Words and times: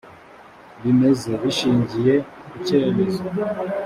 bimeze 0.81 1.31
bishingiye 1.41 2.13
ku 2.49 2.55
cyemezo 2.65 3.23